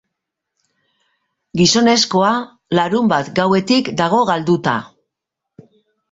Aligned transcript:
Gizonezkoa 1.59 2.31
larunbat 2.77 3.29
gauetik 3.41 3.91
dago 4.01 4.23
galduta. 4.31 4.73